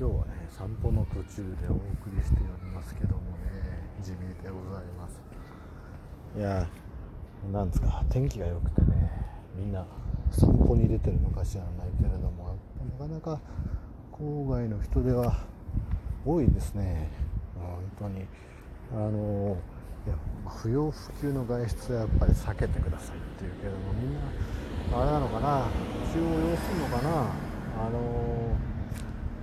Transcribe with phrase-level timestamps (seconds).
[0.00, 5.20] 今日はね散歩の途中でお送りしておりますけどもね地味でございます。
[6.38, 6.66] いや
[7.52, 9.10] なんですか天気が良くてね
[9.54, 9.84] みんな
[10.30, 12.56] 散歩に出てるのか知らないけれども
[12.98, 13.42] なかなか
[14.10, 15.44] 郊外の人では
[16.24, 17.10] 多いですね。
[17.58, 18.24] 本当に
[18.94, 19.58] あの
[20.06, 20.16] いや
[20.48, 25.66] 不要不急の外出はやっぱり避けてくださいっていうけどもみんなあれなのかな
[26.10, 27.10] 気を要するのかな
[27.84, 28.69] あの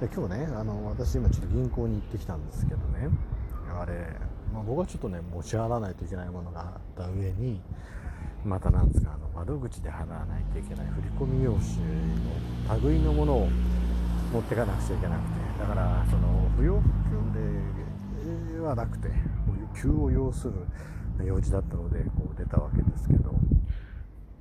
[0.00, 3.08] 今日ねあの私今ちょっと銀行に行ってきたんですけどね。
[3.80, 4.06] あれ、
[4.52, 7.60] まあ、僕はちょっとね持ち払わないといけないものがあった上に
[8.44, 13.48] またなんですかあの窓口で払わないといけない振込用紙の類のものを
[14.32, 15.44] 持ってかなくちゃいけなくて。
[15.60, 19.08] だからその不要不急ではなくて
[19.80, 20.54] 急を要する
[21.24, 23.34] 用事だったのでこう出たわけですけど。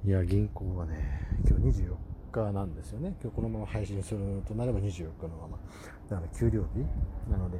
[0.05, 2.12] いや銀行はね今日24日。
[2.41, 3.15] なんですよね。
[3.21, 5.57] 今日このまま配信するとなれば24日のまま。
[6.09, 6.79] だから給料日。
[7.31, 7.59] なので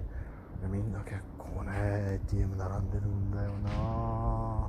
[0.71, 4.67] みんな結構ね ATM 並んでるんだよな。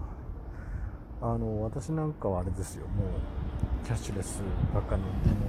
[1.22, 2.86] あの私なんかはあれですよ。
[2.88, 4.42] もうキャッシュレス
[4.74, 5.46] ばっかりでも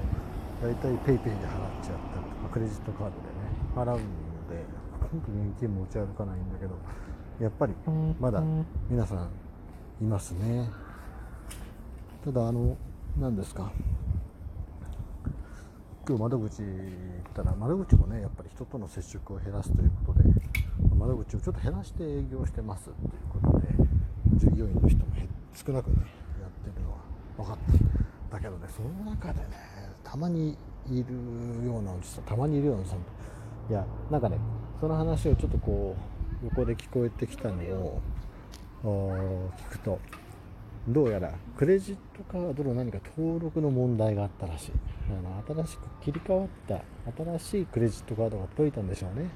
[0.62, 1.40] 大体 PayPay で払っ
[1.84, 3.20] ちゃったりとかクレジットカードでね
[3.76, 4.64] 払うので
[5.12, 6.76] 本当に現金持ち歩かないんだけど
[7.42, 7.74] やっぱり
[8.20, 8.42] まだ
[8.90, 9.30] 皆さん
[10.02, 10.70] いますね。
[12.24, 12.78] ただあの
[13.20, 13.72] 何ですか？
[16.08, 20.30] 今日窓口行ったら窓口もねやっぱり人との接触を減らすということで
[21.00, 22.96] 窓口をちょっと減らして営業してますという
[23.28, 23.68] ことで
[24.36, 25.06] 従業員の人も
[25.52, 25.96] 少なくね
[26.40, 26.98] やってるのは
[27.38, 27.58] 分かっ
[28.30, 29.46] ただけどねその中でね
[30.04, 30.56] たまに
[30.92, 33.00] いるようなおじさんたまにいるようなおじさん
[33.72, 34.38] いやなんかね
[34.80, 35.96] その話をちょっとこ
[36.44, 40.00] う横で聞こえてきたのを聞くと
[40.88, 44.72] どうやらクレジットカードの何か登録の問題があったらしい。
[45.10, 46.82] あの新しく切り替わった
[47.24, 49.30] 新しいクレジットカードが届いたんでしょうね。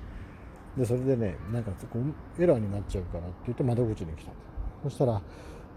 [0.78, 2.00] でそれでねなんかこ
[2.40, 4.32] エラーになっちゃうからって言って窓口に来た
[4.84, 5.22] そしたら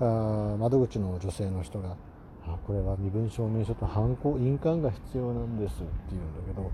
[0.00, 1.96] あ窓口の女性の人が
[2.46, 6.70] あこれは身分証明書と犯行印鑑が必要なんですって言うんだけど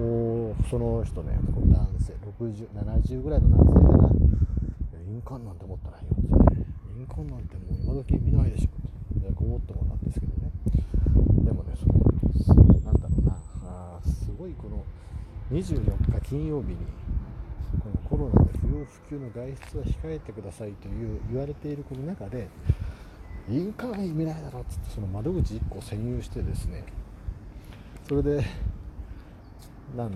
[0.00, 4.08] おその人ねこの男性6070ぐらいの男性かな。
[5.08, 6.35] 印鑑なんて持ってないよ
[6.96, 8.68] 印鑑なんてもう今時見ないでしょ。
[9.18, 10.50] ってごもっともなんですけどね。
[11.44, 11.86] でもねそ
[12.54, 13.38] のなんだろうな。
[13.64, 14.82] あすごいこの
[15.50, 16.76] 24日金曜日に
[17.82, 22.48] このコロナで不要不急の外出は控えてくださいという言われているこの中で
[23.48, 26.82] 印鑑は意味ないだろうっつってその窓口1個占有してですね。
[28.08, 28.42] それで
[29.94, 30.12] なん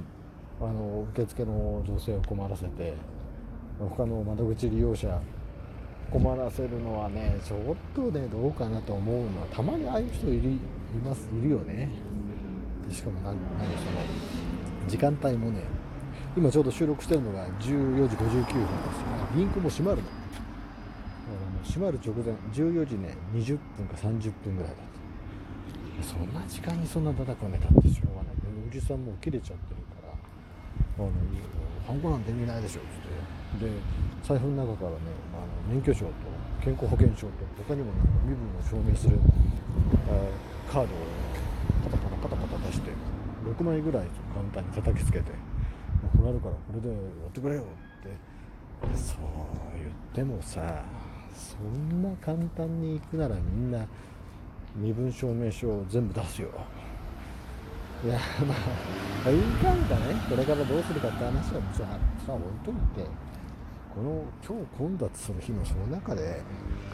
[0.61, 2.95] あの受付の女性を困らせて
[3.79, 5.21] 他の窓口利用者
[6.11, 10.57] 困らせるのはねちょっとねどうかなと思うのはたまにああいう人いるい
[11.05, 11.89] ますいるよね。
[12.91, 14.01] しかも何何その
[14.89, 15.63] 時間帯もね
[16.37, 18.57] 今ちょうど収録してるのが14時59分ですよ。
[19.37, 20.09] 銀行も閉まるの。
[21.63, 24.77] 閉まる直前14時ね20分か30分ぐらいだっ
[26.03, 26.09] た。
[26.09, 28.35] そんな時間にそんな叩かねたってしょうがない。
[28.69, 30.15] おじさんもう切れちゃってるから
[30.99, 31.13] あの
[31.87, 33.40] ハンコなんて意味ないでしょっつって。
[33.59, 33.71] で
[34.23, 34.97] 財布の中からね
[35.35, 36.13] あの免許証と
[36.63, 37.33] 健康保険証と
[37.67, 39.19] 他にもなんか身分を証明する
[40.71, 41.05] カードを、ね、
[41.85, 42.91] パタパタパタパタ出して
[43.45, 45.33] 6枚ぐらい簡単に叩きつけて
[46.17, 47.65] これあるからこれでやってくれよっ
[48.03, 49.19] てそう
[49.77, 50.85] 言ってもさ
[51.35, 53.87] そんな簡単に行くならみんな
[54.77, 56.49] 身分証明書を全部出すよ。
[58.05, 58.55] いやま
[59.27, 60.15] あ印鑑がね。
[60.29, 63.30] これからどうするかって話はもちろんさ置いといて。
[63.95, 66.41] この今日混雑する日のその中で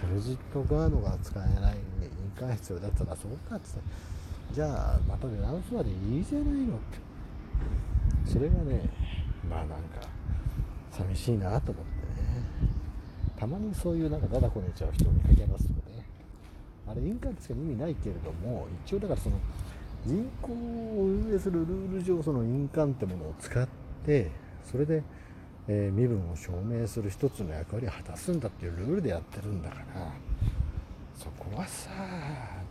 [0.01, 3.81] クレジットカードが使えない印鑑必要だったらそうかっつって。
[4.53, 6.79] じゃあまた出直すまでいいじゃないのっ
[8.25, 8.31] て。
[8.33, 8.89] それがね
[9.49, 9.77] まあなんか
[10.91, 11.91] 寂しいなと思って
[12.23, 12.47] ね。
[13.37, 16.07] たまにそういうなんかだだこねちゃう人を見かけますよね。
[16.89, 19.39] あれ印鑑つける意味ないけれども一応だからその
[20.07, 23.69] 銀行を運営するルール上その印鑑ってものを使っ
[24.05, 24.31] て
[24.65, 25.03] それで、
[25.69, 30.13] えー、身分を証明する一つの役割を果たすんだっていうルールでやってるんだから
[31.17, 31.91] そこはさ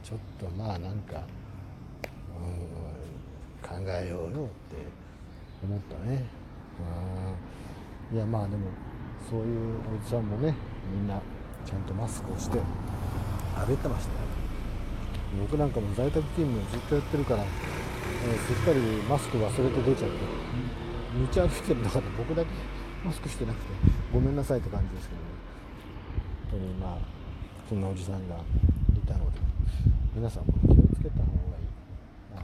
[0.04, 1.24] ちょっとまあなんか
[2.38, 4.78] うん考えようよって
[5.64, 6.24] 思ったね。
[8.12, 8.68] うんいやまあでも
[9.30, 10.54] そういうおじさんもね
[10.92, 11.20] みんな
[11.66, 12.60] ちゃんとマスクをして
[13.56, 14.20] 歩いてましたよ。
[15.42, 20.18] 僕なんかも在宅勤務ずっとやってるから、えー、すっかりマスク忘れて出ちゃって
[21.36, 22.50] 道歩いてる中で僕だけ
[23.04, 23.66] マスクしてなくて
[24.14, 25.28] ごめんなさいって感じですけどね。
[26.52, 26.98] 本当にまあ
[27.68, 28.40] そんなおじさんがい
[29.08, 29.40] たので
[30.16, 31.68] 皆さんも気をつけた方がいい。
[32.36, 32.42] あ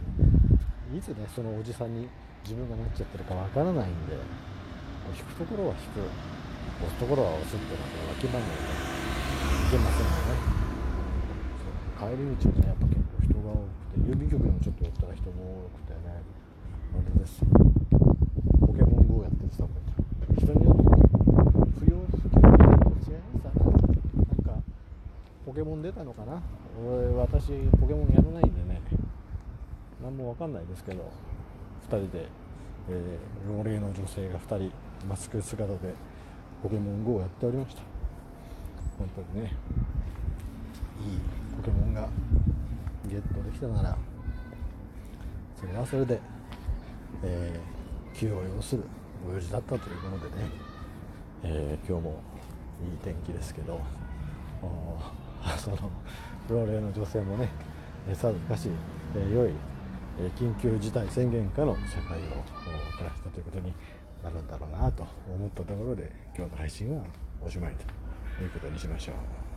[0.91, 2.09] のいつねそのおじさんに
[2.43, 4.17] 自分がなっちゃってるかわからないんで
[5.17, 6.07] 引くところは引く。
[6.81, 10.33] 押すところは押すっていうのはわきまえないといけませんよね。
[11.93, 16.25] 帰り道はねやっぱ結構人が多くて郵便局にもちょっと寄ったら人も多くてね。
[16.25, 17.53] あれですよ。
[18.65, 19.90] ポケモン GO やってる人もいた
[20.41, 20.81] 人によって
[21.85, 24.63] 不要不急の違いますかなんか
[25.45, 26.41] ポケモン出たのかな？
[26.83, 28.81] 俺私ポケモンやらないんでね。
[30.01, 31.11] 何もわかんないですけど
[31.91, 32.25] 2人で、
[32.89, 34.71] えー、老齢の女性が2人
[35.07, 35.93] マスク姿で
[36.63, 37.83] ポケモン GO をやっておりました。
[38.97, 39.53] 本当にね
[41.01, 41.19] いい
[41.57, 42.09] ポケモンが
[43.07, 43.97] ゲットできたなら
[45.59, 46.19] それはそれで、
[47.23, 48.83] えー、気を要する。
[49.25, 50.49] ご用事だったということでね、
[51.43, 52.21] えー、今日も
[52.83, 53.79] いい天気ですけど
[55.57, 55.77] その
[56.49, 57.49] 老齢の女性もね
[58.13, 58.69] さぞかし、
[59.15, 59.51] えー、良い
[60.35, 62.21] 緊急事態宣言下の社会を
[62.97, 63.73] 暮らしたということに
[64.23, 67.03] なるんだろうなと思ったところで今日の配信は
[67.43, 69.50] おしまいということにしましょう。